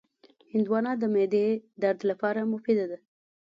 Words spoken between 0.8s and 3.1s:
د معدې درد لپاره مفیده ده.